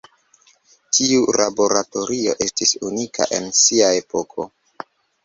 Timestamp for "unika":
2.87-3.29